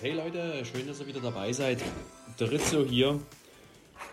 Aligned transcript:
Hey 0.00 0.12
Leute, 0.12 0.64
schön, 0.64 0.86
dass 0.86 1.00
ihr 1.00 1.06
wieder 1.06 1.20
dabei 1.20 1.52
seid. 1.52 1.78
Der 2.38 2.50
Rizzo 2.50 2.84
hier. 2.84 3.20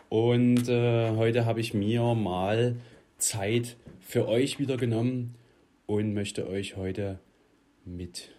Und 0.10 0.70
äh, 0.70 1.16
heute 1.16 1.46
habe 1.46 1.60
ich 1.60 1.74
mir 1.74 2.02
mal 2.14 2.78
Zeit 3.18 3.78
für 4.00 4.28
euch 4.28 4.60
wieder 4.60 4.78
genommen 4.78 5.36
und 5.88 6.14
möchte 6.14 6.48
euch 6.48 6.78
heute 6.78 7.20
mit 7.84 8.30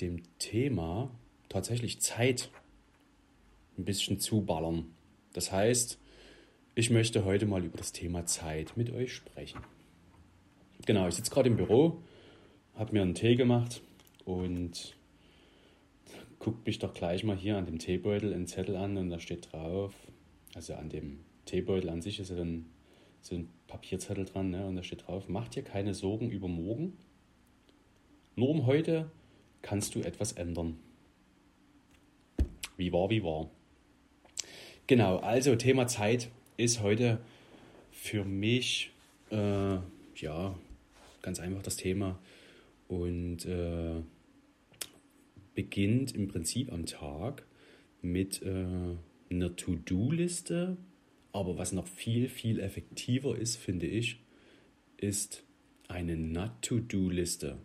dem 0.00 0.22
Thema 0.38 1.10
tatsächlich 1.48 2.00
Zeit 2.00 2.50
ein 3.76 3.84
bisschen 3.84 4.18
zuballern. 4.18 4.94
Das 5.32 5.52
heißt, 5.52 5.98
ich 6.74 6.90
möchte 6.90 7.24
heute 7.24 7.46
mal 7.46 7.64
über 7.64 7.76
das 7.76 7.92
Thema 7.92 8.26
Zeit 8.26 8.76
mit 8.76 8.90
euch 8.90 9.12
sprechen. 9.12 9.60
Genau, 10.86 11.08
ich 11.08 11.16
sitze 11.16 11.30
gerade 11.30 11.48
im 11.48 11.56
Büro, 11.56 12.00
habe 12.74 12.92
mir 12.92 13.02
einen 13.02 13.14
Tee 13.14 13.34
gemacht 13.36 13.82
und 14.24 14.96
guckt 16.42 16.66
mich 16.66 16.80
doch 16.80 16.92
gleich 16.92 17.22
mal 17.22 17.36
hier 17.36 17.56
an 17.56 17.66
dem 17.66 17.78
Teebeutel 17.78 18.34
einen 18.34 18.48
Zettel 18.48 18.74
an 18.74 18.96
und 18.96 19.10
da 19.10 19.20
steht 19.20 19.52
drauf, 19.52 19.94
also 20.54 20.74
an 20.74 20.88
dem 20.88 21.20
Teebeutel 21.46 21.88
an 21.88 22.02
sich 22.02 22.18
ist 22.18 22.28
so 22.28 22.34
ein, 22.34 22.66
so 23.20 23.36
ein 23.36 23.48
Papierzettel 23.68 24.24
dran 24.24 24.50
ne, 24.50 24.66
und 24.66 24.74
da 24.74 24.82
steht 24.82 25.06
drauf, 25.06 25.28
mach 25.28 25.48
dir 25.48 25.62
keine 25.62 25.94
Sorgen 25.94 26.30
über 26.30 26.48
morgen, 26.48 26.98
nur 28.34 28.48
um 28.48 28.66
heute 28.66 29.08
kannst 29.62 29.94
du 29.94 30.00
etwas 30.00 30.32
ändern. 30.32 30.80
Wie 32.76 32.92
war, 32.92 33.08
wie 33.08 33.22
war. 33.22 33.48
Genau, 34.88 35.18
also 35.18 35.54
Thema 35.54 35.86
Zeit 35.86 36.28
ist 36.56 36.82
heute 36.82 37.20
für 37.92 38.24
mich 38.24 38.90
äh, 39.30 39.76
ja 40.16 40.58
ganz 41.22 41.38
einfach 41.38 41.62
das 41.62 41.76
Thema 41.76 42.18
und 42.88 43.46
äh, 43.46 44.02
beginnt 45.54 46.14
im 46.14 46.28
Prinzip 46.28 46.72
am 46.72 46.86
Tag 46.86 47.46
mit 48.00 48.42
äh, 48.42 48.66
einer 49.30 49.56
To-Do-Liste, 49.56 50.76
aber 51.32 51.56
was 51.58 51.72
noch 51.72 51.86
viel, 51.86 52.28
viel 52.28 52.60
effektiver 52.60 53.36
ist, 53.36 53.56
finde 53.56 53.86
ich, 53.86 54.20
ist 54.96 55.44
eine 55.88 56.16
Not-To-Do-Liste. 56.16 57.58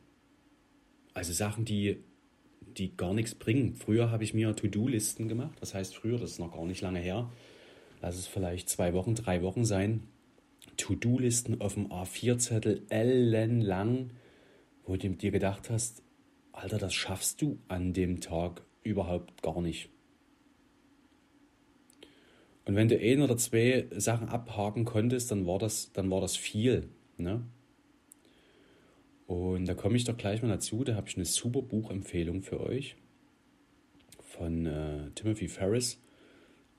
Also 1.13 1.33
Sachen, 1.33 1.65
die, 1.65 1.97
die 2.61 2.95
gar 2.95 3.13
nichts 3.13 3.35
bringen. 3.35 3.75
Früher 3.75 4.11
habe 4.11 4.23
ich 4.23 4.33
mir 4.33 4.55
To-Do-Listen 4.55 5.27
gemacht, 5.27 5.57
das 5.59 5.73
heißt 5.73 5.95
früher, 5.95 6.19
das 6.19 6.31
ist 6.31 6.39
noch 6.39 6.53
gar 6.53 6.65
nicht 6.65 6.81
lange 6.81 6.99
her, 6.99 7.31
lass 8.01 8.17
es 8.17 8.27
vielleicht 8.27 8.69
zwei 8.69 8.93
Wochen, 8.93 9.15
drei 9.15 9.41
Wochen 9.41 9.65
sein, 9.65 10.03
To-Do-Listen 10.77 11.59
auf 11.61 11.73
dem 11.73 11.87
A4-Zettel 11.87 12.83
ellenlang, 12.89 14.11
wo 14.85 14.95
du 14.95 15.09
dir 15.09 15.31
gedacht 15.31 15.69
hast, 15.69 16.03
Alter, 16.57 16.79
das 16.79 16.95
schaffst 16.95 17.43
du 17.43 17.59
an 17.67 17.93
dem 17.93 18.19
Tag 18.19 18.63
überhaupt 18.81 19.43
gar 19.43 19.61
nicht. 19.61 19.89
Und 22.65 22.75
wenn 22.75 22.87
du 22.87 22.99
ein 22.99 23.21
oder 23.21 23.37
zwei 23.37 23.87
Sachen 23.95 24.27
abhaken 24.27 24.83
konntest, 24.83 25.29
dann 25.29 25.45
war 25.45 25.59
das, 25.59 25.91
dann 25.93 26.09
war 26.09 26.19
das 26.19 26.35
viel. 26.35 26.89
Ne? 27.17 27.43
Und 29.27 29.67
da 29.67 29.75
komme 29.75 29.97
ich 29.97 30.05
doch 30.05 30.17
gleich 30.17 30.41
mal 30.41 30.47
dazu, 30.47 30.83
da 30.83 30.95
habe 30.95 31.07
ich 31.07 31.15
eine 31.15 31.25
super 31.25 31.61
Buchempfehlung 31.61 32.41
für 32.41 32.59
euch 32.59 32.95
von 34.23 34.65
äh, 34.65 35.11
Timothy 35.13 35.49
Ferris, 35.49 36.01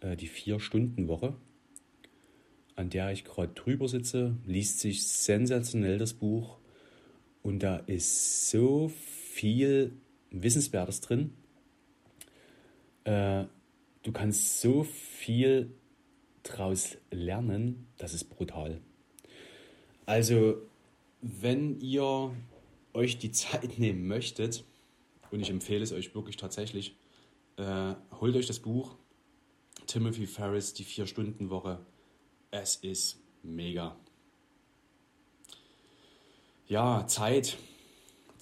äh, 0.01 0.17
die 0.17 0.27
Vier-Stunden-Woche, 0.27 1.37
an 2.75 2.91
der 2.91 3.13
ich 3.13 3.25
gerade 3.25 3.53
drüber 3.55 3.87
sitze. 3.87 4.37
Liest 4.45 4.81
sich 4.81 5.07
sensationell 5.07 5.99
das 5.99 6.15
Buch 6.15 6.59
und 7.43 7.63
da 7.63 7.77
ist 7.77 8.51
so 8.51 8.91
viel 9.39 9.93
Wissenswertes 10.33 11.01
drin. 11.01 11.33
Äh, 13.05 13.45
du 14.03 14.11
kannst 14.13 14.61
so 14.61 14.83
viel 14.83 15.73
draus 16.43 16.99
lernen, 17.13 17.87
das 17.99 18.15
ist 18.15 18.25
brutal. 18.25 18.81
Also, 20.07 20.57
wenn 21.21 21.79
ihr 21.79 22.35
euch 22.93 23.19
die 23.19 23.31
Zeit 23.31 23.79
nehmen 23.79 24.09
möchtet, 24.09 24.65
und 25.31 25.41
ich 25.41 25.51
empfehle 25.51 25.85
es 25.85 25.93
euch 25.93 26.17
wirklich 26.17 26.37
tatsächlich, 26.37 26.97
äh, 27.59 27.95
holt 28.21 28.35
euch 28.35 28.47
das 28.47 28.59
Buch 28.59 28.97
Timothy 29.87 30.27
Ferris, 30.27 30.75
die 30.75 30.85
Vier-Stunden-Woche. 30.85 31.79
Es 32.51 32.77
ist 32.77 33.23
mega. 33.45 33.97
Ja, 36.67 37.07
Zeit. 37.07 37.57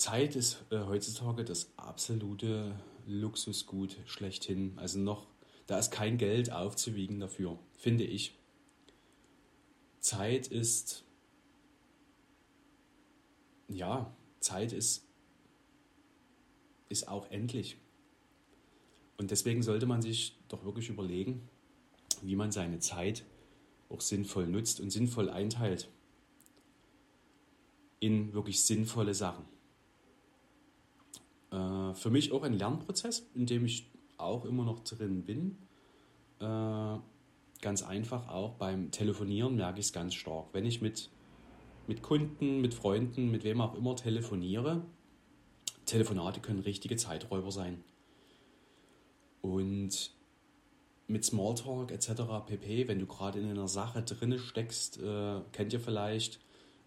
Zeit 0.07 0.37
ist 0.37 0.65
äh, 0.71 0.79
heutzutage 0.87 1.45
das 1.45 1.73
absolute 1.77 2.79
Luxusgut 3.09 3.97
schlechthin. 4.05 4.75
Also 4.77 5.01
noch, 5.01 5.27
da 5.67 5.81
ist 5.81 5.91
kein 5.91 6.17
Geld 6.17 6.53
aufzuwiegen 6.53 7.19
dafür, 7.19 7.59
finde 7.77 8.05
ich. 8.05 8.39
Zeit 9.99 10.47
ist, 10.47 11.03
ja, 13.67 14.15
Zeit 14.39 14.73
ist, 14.73 15.09
ist 16.89 17.09
auch 17.09 17.29
endlich. 17.33 17.77
Und 19.17 19.33
deswegen 19.33 19.65
sollte 19.65 19.87
man 19.87 20.03
sich 20.03 20.39
doch 20.47 20.65
wirklich 20.65 20.89
überlegen, 20.89 21.49
wie 22.23 22.37
man 22.37 22.53
seine 22.53 22.79
Zeit 22.79 23.25
auch 23.89 24.01
sinnvoll 24.01 24.47
nutzt 24.47 24.79
und 24.79 24.91
sinnvoll 24.91 25.31
einteilt 25.31 25.89
in 27.99 28.35
wirklich 28.35 28.63
sinnvolle 28.63 29.13
Sachen. 29.13 29.56
Für 31.97 32.11
mich 32.11 32.33
auch 32.33 32.43
ein 32.43 32.53
Lernprozess, 32.53 33.27
in 33.35 33.47
dem 33.47 33.65
ich 33.65 33.91
auch 34.19 34.45
immer 34.45 34.65
noch 34.65 34.81
drin 34.81 35.25
bin. 35.25 35.59
Äh, 36.41 36.99
ganz 37.61 37.83
einfach 37.83 38.29
auch 38.29 38.55
beim 38.55 38.91
Telefonieren 38.91 39.57
merke 39.57 39.81
ich 39.81 39.87
es 39.87 39.93
ganz 39.93 40.15
stark. 40.15 40.49
Wenn 40.53 40.67
ich 40.67 40.81
mit, 40.81 41.11
mit 41.87 42.03
Kunden, 42.03 42.61
mit 42.61 42.75
Freunden, 42.75 43.31
mit 43.31 43.45
wem 43.45 43.61
auch 43.61 43.75
immer 43.75 43.97
telefoniere, 43.97 44.83
Telefonate 45.87 46.41
können 46.41 46.61
richtige 46.61 46.97
Zeiträuber 46.97 47.51
sein. 47.51 47.83
Und 49.41 50.11
mit 51.09 51.25
Smalltalk 51.25 51.93
etc. 51.93 52.23
pp, 52.47 52.89
wenn 52.89 52.99
du 52.99 53.07
gerade 53.07 53.39
in 53.39 53.49
einer 53.49 53.69
Sache 53.69 54.03
drinne 54.03 54.39
steckst, 54.39 55.01
äh, 55.01 55.41
kennt 55.53 55.73
ihr 55.73 55.81
vielleicht, 55.81 56.41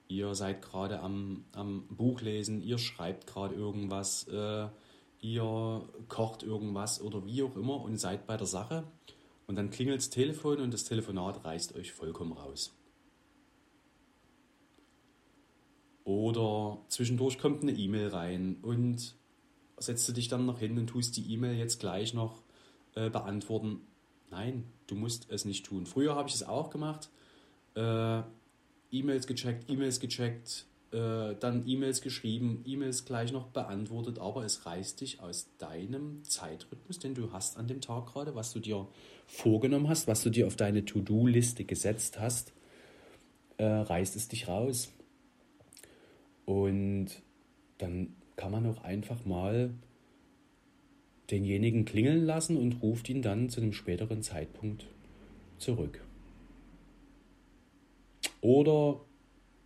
ihr 0.09 0.35
seid 0.35 0.61
gerade 0.61 0.99
am, 0.99 1.45
am 1.53 1.87
Buch 1.87 2.21
lesen, 2.21 2.61
ihr 2.61 2.77
schreibt 2.77 3.27
gerade 3.27 3.55
irgendwas, 3.55 4.27
äh, 4.27 4.67
ihr 5.21 5.87
kocht 6.07 6.43
irgendwas 6.43 7.01
oder 7.01 7.25
wie 7.25 7.43
auch 7.43 7.55
immer 7.55 7.81
und 7.81 7.97
seid 7.97 8.25
bei 8.25 8.37
der 8.37 8.47
Sache 8.47 8.83
und 9.47 9.55
dann 9.55 9.69
klingelt 9.69 9.99
das 9.99 10.09
Telefon 10.09 10.59
und 10.59 10.73
das 10.73 10.85
Telefonat 10.85 11.43
reißt 11.43 11.75
euch 11.75 11.91
vollkommen 11.91 12.33
raus. 12.33 12.73
Oder 16.03 16.79
zwischendurch 16.87 17.37
kommt 17.37 17.61
eine 17.61 17.71
E-Mail 17.71 18.07
rein 18.07 18.57
und 18.61 19.15
setzt 19.77 20.07
du 20.09 20.13
dich 20.13 20.27
dann 20.27 20.45
noch 20.45 20.59
hin 20.59 20.77
und 20.77 20.87
tust 20.87 21.15
die 21.17 21.31
E-Mail 21.33 21.55
jetzt 21.57 21.79
gleich 21.79 22.13
noch 22.13 22.41
äh, 22.95 23.09
beantworten. 23.09 23.81
Nein, 24.31 24.65
du 24.87 24.95
musst 24.95 25.29
es 25.29 25.45
nicht 25.45 25.65
tun. 25.65 25.85
Früher 25.85 26.15
habe 26.15 26.29
ich 26.29 26.35
es 26.35 26.43
auch 26.43 26.69
gemacht. 26.69 27.09
Äh, 27.75 28.21
E-Mails 28.91 29.27
gecheckt, 29.27 29.69
E-Mails 29.69 29.99
gecheckt, 29.99 30.65
äh, 30.91 31.35
dann 31.39 31.67
E-Mails 31.67 32.01
geschrieben, 32.01 32.63
E-Mails 32.65 33.05
gleich 33.05 33.31
noch 33.31 33.47
beantwortet, 33.47 34.17
aber 34.19 34.43
es 34.43 34.65
reißt 34.65 35.01
dich 35.01 35.19
aus 35.19 35.47
deinem 35.59 36.23
Zeitrhythmus, 36.23 36.97
den 36.99 37.13
du 37.13 37.31
hast 37.31 37.57
an 37.57 37.67
dem 37.67 37.79
Tag 37.79 38.07
gerade, 38.07 38.33
was 38.33 38.53
du 38.53 38.59
dir 38.59 38.87
vorgenommen 39.27 39.87
hast, 39.87 40.07
was 40.07 40.23
du 40.23 40.29
dir 40.29 40.47
auf 40.47 40.55
deine 40.55 40.85
To-Do-Liste 40.85 41.63
gesetzt 41.63 42.19
hast, 42.19 42.53
äh, 43.57 43.65
reißt 43.65 44.15
es 44.15 44.29
dich 44.29 44.47
raus. 44.47 44.91
Und 46.45 47.09
dann 47.77 48.15
kann 48.35 48.51
man 48.51 48.65
auch 48.65 48.83
einfach 48.83 49.25
mal 49.25 49.69
denjenigen 51.29 51.85
klingeln 51.85 52.25
lassen 52.25 52.57
und 52.57 52.81
ruft 52.81 53.09
ihn 53.09 53.21
dann 53.21 53.49
zu 53.49 53.61
einem 53.61 53.73
späteren 53.73 54.23
Zeitpunkt 54.23 54.87
zurück. 55.59 56.01
Oder 58.41 59.01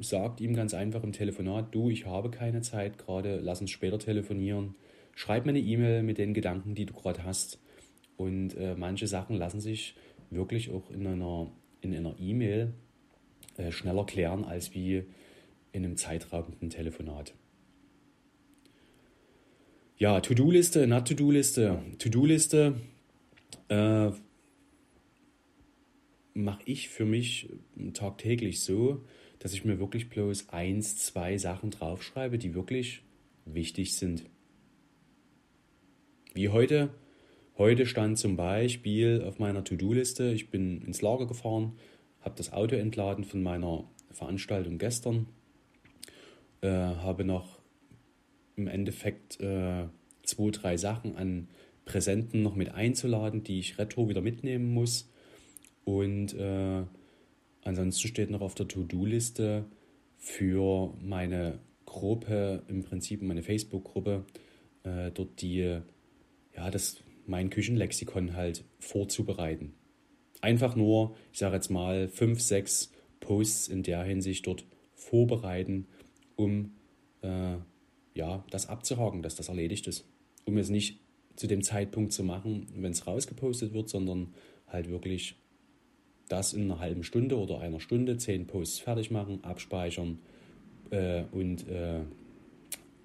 sagt 0.04 0.42
ihm 0.42 0.54
ganz 0.54 0.74
einfach 0.74 1.04
im 1.04 1.12
Telefonat, 1.12 1.74
du, 1.74 1.90
ich 1.90 2.06
habe 2.06 2.30
keine 2.30 2.62
Zeit 2.62 2.98
gerade, 2.98 3.40
lass 3.40 3.62
uns 3.62 3.72
später 3.72 4.00
telefonieren. 4.00 4.76
Schreib 5.16 5.46
mir 5.46 5.52
eine 5.52 5.60
E-Mail 5.60 6.04
mit 6.04 6.18
den 6.18 6.34
Gedanken, 6.34 6.76
die 6.76 6.86
du 6.86 6.94
gerade 6.94 7.24
hast. 7.24 7.60
Und 8.18 8.56
äh, 8.56 8.76
manche 8.76 9.08
Sachen 9.08 9.36
lassen 9.36 9.60
sich 9.60 9.96
wirklich 10.30 10.72
auch 10.72 10.90
in 10.90 11.06
einer 11.06 11.52
in 11.84 11.96
einer 11.96 12.16
E-Mail 12.20 12.74
äh, 13.58 13.72
schneller 13.72 14.06
klären 14.06 14.46
als 14.46 14.74
wie 14.74 15.04
in 15.72 15.86
einem 15.86 15.98
zeitraubenden 15.98 16.70
Telefonat. 16.70 17.34
Ja, 19.98 20.20
To-Do-Liste, 20.22 20.88
Not-To-Do-Liste. 20.88 21.82
To-Do-Liste 22.00 22.76
äh, 23.70 24.12
mache 26.34 26.62
ich 26.66 26.90
für 26.90 27.06
mich 27.06 27.50
tagtäglich 27.94 28.62
so, 28.62 29.04
dass 29.44 29.54
ich 29.54 29.66
mir 29.66 29.78
wirklich 29.78 30.10
bloß 30.10 30.50
eins, 30.50 30.98
zwei 30.98 31.38
Sachen 31.38 31.69
draufschreibe, 31.69 32.38
die 32.38 32.56
wirklich 32.56 33.04
wichtig 33.45 33.94
sind. 33.94 34.24
Wie 36.34 36.50
heute 36.50 36.90
Heute 37.56 37.86
stand 37.86 38.18
zum 38.18 38.36
Beispiel 38.36 39.24
auf 39.28 39.38
meiner 39.38 39.63
To-Do-Liste, 39.63 40.31
ich 40.34 40.50
bin 40.50 40.81
ins 40.81 41.04
Lager 41.04 41.28
gefahren, 41.28 41.74
habe 42.22 42.34
das 42.36 42.51
Auto 42.51 42.75
entladen 42.75 43.25
von 43.25 43.44
meiner 43.44 43.84
Veranstaltung 44.10 44.80
gestern, 44.80 45.28
äh, 46.62 46.69
habe 46.69 47.25
noch 47.25 47.60
im 48.56 48.68
Endeffekt 48.68 49.40
äh, 49.40 49.86
zwei, 50.24 50.50
drei 50.50 50.78
Sachen 50.78 51.16
an 51.16 51.48
Präsenten 51.86 52.42
noch 52.42 52.56
mit 52.56 52.74
einzuladen, 52.74 53.44
die 53.44 53.60
ich 53.60 53.78
retro 53.78 54.10
wieder 54.10 54.22
mitnehmen 54.22 54.74
muss. 54.74 55.12
Und 55.86 56.34
äh, 56.34 56.81
ansonsten 57.63 58.07
steht 58.07 58.30
noch 58.30 58.42
auf 58.42 58.56
der 58.56 58.68
To-Do-Liste 58.68 59.65
für 60.18 60.94
meine 61.01 61.60
Gruppe, 61.86 62.63
im 62.68 62.83
Prinzip 62.83 63.21
meine 63.21 63.44
Facebook-Gruppe, 63.44 64.25
äh, 64.83 65.12
dort 65.12 65.42
die, 65.42 65.80
ja, 66.56 66.71
das, 66.71 66.98
mein 67.25 67.50
Küchenlexikon 67.50 68.36
halt 68.36 68.63
vorzubereiten. 68.80 69.74
Einfach 70.42 70.75
nur, 70.75 71.15
ich 71.31 71.39
sage 71.39 71.56
jetzt 71.56 71.69
mal, 71.69 72.10
fünf, 72.10 72.42
sechs 72.42 72.92
Posts 73.19 73.69
in 73.69 73.83
der 73.83 74.04
Hinsicht 74.04 74.45
dort 74.45 74.66
vorbereiten, 74.95 75.88
um 76.36 76.71
äh, 77.21 77.56
ja, 78.16 78.44
das 78.50 78.68
abzuhaken, 78.68 79.21
dass 79.21 79.36
das 79.36 79.50
erledigt 79.50 79.88
ist. 79.88 80.06
Um 80.45 80.57
es 80.57 80.69
nicht 80.69 81.00
zu 81.36 81.48
dem 81.48 81.63
Zeitpunkt 81.63 82.12
zu 82.13 82.24
machen, 82.24 82.68
wenn 82.75 82.92
es 82.92 83.07
rausgepostet 83.07 83.74
wird, 83.74 83.89
sondern 83.89 84.33
halt 84.68 84.89
wirklich 84.89 85.36
das 86.33 86.53
in 86.53 86.63
einer 86.63 86.80
halben 86.80 87.03
Stunde 87.03 87.38
oder 87.38 87.59
einer 87.59 87.80
Stunde, 87.80 88.18
zehn 88.18 88.47
Posts 88.47 88.80
fertig 88.80 89.12
machen, 89.12 89.44
abspeichern 89.44 90.18
äh, 90.89 91.24
und 91.31 91.68
äh, 91.69 92.01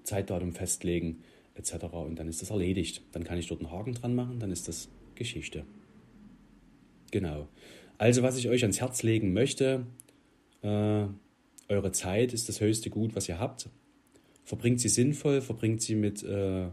Zeitdatum 0.03 0.51
festlegen 0.51 1.21
etc. 1.53 1.85
Und 1.93 2.17
dann 2.17 2.27
ist 2.27 2.41
das 2.41 2.49
erledigt. 2.49 3.03
Dann 3.11 3.23
kann 3.23 3.37
ich 3.37 3.47
dort 3.47 3.61
einen 3.61 3.71
Haken 3.71 3.93
dran 3.93 4.15
machen, 4.15 4.39
dann 4.39 4.51
ist 4.51 4.67
das 4.67 4.89
Geschichte. 5.13 5.63
Genau. 7.11 7.47
Also 7.99 8.23
was 8.23 8.37
ich 8.37 8.49
euch 8.49 8.63
ans 8.63 8.81
Herz 8.81 9.03
legen 9.03 9.31
möchte, 9.33 9.85
äh, 10.63 11.05
eure 11.67 11.91
Zeit 11.91 12.33
ist 12.33 12.49
das 12.49 12.61
höchste 12.61 12.89
Gut, 12.89 13.15
was 13.15 13.29
ihr 13.29 13.39
habt. 13.39 13.69
Verbringt 14.43 14.79
sie 14.79 14.89
sinnvoll, 14.89 15.41
verbringt 15.41 15.81
sie 15.83 15.93
mit, 15.93 16.23
äh, 16.23 16.69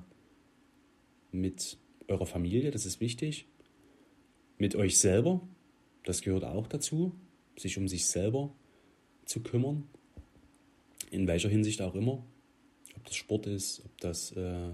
mit 1.33 1.77
eurer 2.09 2.27
Familie, 2.27 2.71
das 2.71 2.87
ist 2.87 3.01
wichtig. 3.01 3.47
Mit 4.57 4.75
euch 4.75 4.99
selber, 4.99 5.43
das 6.07 6.23
gehört 6.23 6.45
auch 6.45 6.69
dazu, 6.69 7.13
sich 7.59 7.77
um 7.79 7.89
sich 7.89 8.07
selber 8.07 8.55
zu 9.25 9.43
kümmern. 9.43 9.89
In 11.11 11.27
welcher 11.27 11.49
Hinsicht 11.49 11.83
auch 11.83 11.95
immer. 11.95 12.25
Ob 12.97 13.05
das 13.05 13.17
Sport 13.17 13.47
ist, 13.47 13.83
ob 13.85 14.01
das, 14.01 14.33
äh, 14.33 14.71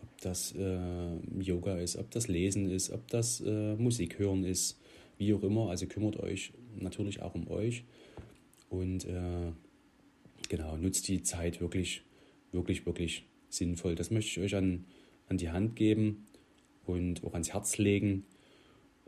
ob 0.00 0.20
das 0.20 0.54
äh, 0.56 1.40
Yoga 1.40 1.78
ist, 1.78 1.96
ob 1.96 2.10
das 2.12 2.28
Lesen 2.28 2.70
ist, 2.70 2.90
ob 2.90 3.08
das 3.08 3.40
äh, 3.40 3.74
Musik 3.74 4.18
hören 4.18 4.44
ist, 4.44 4.78
wie 5.18 5.34
auch 5.34 5.42
immer. 5.42 5.70
Also 5.70 5.86
kümmert 5.86 6.18
euch 6.20 6.52
natürlich 6.78 7.20
auch 7.20 7.34
um 7.34 7.48
euch. 7.48 7.84
Und 8.70 9.06
äh, 9.06 9.52
genau, 10.48 10.76
nutzt 10.76 11.08
die 11.08 11.22
Zeit 11.24 11.60
wirklich, 11.60 12.02
wirklich, 12.52 12.86
wirklich 12.86 13.24
sinnvoll. 13.48 13.96
Das 13.96 14.12
möchte 14.12 14.30
ich 14.30 14.46
euch 14.46 14.54
an, 14.54 14.84
an 15.28 15.36
die 15.36 15.50
Hand 15.50 15.74
geben 15.74 16.26
und 16.86 17.24
auch 17.24 17.32
ans 17.32 17.52
Herz 17.52 17.78
legen. 17.78 18.24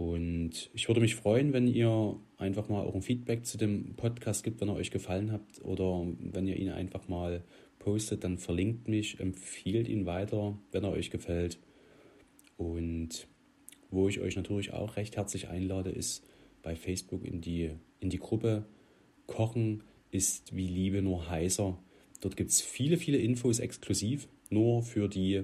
Und 0.01 0.71
ich 0.73 0.89
würde 0.89 1.03
mich 1.03 1.15
freuen, 1.15 1.53
wenn 1.53 1.67
ihr 1.67 2.17
einfach 2.39 2.71
mal 2.71 2.87
auch 2.87 2.95
ein 2.95 3.03
Feedback 3.03 3.45
zu 3.45 3.59
dem 3.59 3.97
Podcast 3.97 4.43
gibt, 4.43 4.63
wenn 4.63 4.71
er 4.71 4.77
euch 4.77 4.91
gefallen 4.91 5.31
hat 5.31 5.43
oder 5.63 6.07
wenn 6.21 6.47
ihr 6.47 6.57
ihn 6.57 6.71
einfach 6.71 7.07
mal 7.07 7.45
postet, 7.79 8.25
dann 8.25 8.39
verlinkt 8.39 8.89
mich, 8.89 9.21
empfiehlt 9.21 9.89
ihn 9.89 10.07
weiter, 10.07 10.57
wenn 10.73 10.85
er 10.85 10.93
euch 10.93 11.11
gefällt. 11.11 11.59
Und 12.57 13.29
wo 13.91 14.09
ich 14.09 14.21
euch 14.21 14.37
natürlich 14.37 14.73
auch 14.73 14.97
recht 14.97 15.19
herzlich 15.19 15.49
einlade, 15.49 15.91
ist 15.91 16.25
bei 16.63 16.77
Facebook 16.77 17.23
in 17.23 17.43
die, 17.43 17.73
in 17.99 18.09
die 18.09 18.21
Gruppe 18.21 18.65
Kochen 19.27 19.83
ist 20.11 20.57
wie 20.57 20.67
Liebe 20.67 21.03
nur 21.03 21.29
heißer. 21.29 21.77
Dort 22.23 22.39
gibt 22.39 22.53
es 22.53 22.63
viele, 22.63 22.97
viele 22.97 23.19
Infos 23.19 23.59
exklusiv, 23.59 24.29
nur 24.49 24.83
für 24.83 25.09
die 25.09 25.43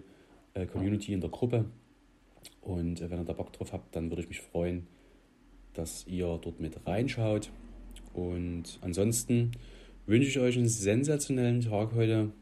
äh, 0.54 0.64
Community 0.64 1.12
in 1.12 1.20
der 1.20 1.28
Gruppe. 1.28 1.66
Und 2.60 3.00
äh, 3.00 3.10
wenn 3.10 3.18
ihr 3.18 3.24
da 3.24 3.32
Bock 3.32 3.52
drauf 3.52 3.72
habt, 3.72 3.94
dann 3.96 4.10
würde 4.10 4.22
ich 4.22 4.28
mich 4.28 4.40
freuen, 4.40 4.86
dass 5.74 6.06
ihr 6.06 6.38
dort 6.42 6.60
mit 6.60 6.86
reinschaut. 6.86 7.50
Und 8.14 8.78
ansonsten 8.80 9.52
wünsche 10.06 10.28
ich 10.28 10.38
euch 10.38 10.56
einen 10.56 10.68
sensationellen 10.68 11.60
Tag 11.60 11.94
heute 11.94 12.32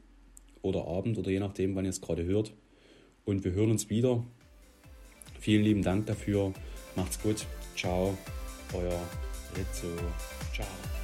oder 0.62 0.86
Abend 0.86 1.18
oder 1.18 1.30
je 1.30 1.40
nachdem, 1.40 1.74
wann 1.74 1.84
ihr 1.84 1.90
es 1.90 2.00
gerade 2.00 2.24
hört. 2.24 2.54
Und 3.24 3.44
wir 3.44 3.52
hören 3.52 3.70
uns 3.70 3.90
wieder. 3.90 4.24
Vielen 5.40 5.64
lieben 5.64 5.82
Dank 5.82 6.06
dafür. 6.06 6.52
Macht's 6.96 7.20
gut. 7.20 7.46
Ciao. 7.76 8.16
Euer 8.72 9.00
Rizzo. 9.56 9.88
Ciao. 10.52 11.03